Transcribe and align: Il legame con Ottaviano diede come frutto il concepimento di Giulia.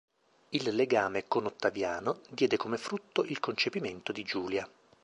Il 0.49 0.73
legame 0.73 1.27
con 1.27 1.45
Ottaviano 1.45 2.21
diede 2.31 2.57
come 2.57 2.79
frutto 2.79 3.23
il 3.23 3.39
concepimento 3.39 4.11
di 4.11 4.23
Giulia. 4.23 4.67